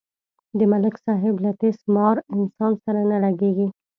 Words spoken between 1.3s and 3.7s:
له تیس مار انسان سره نه لگېږي.